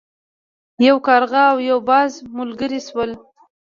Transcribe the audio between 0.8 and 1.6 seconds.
یو کارغه او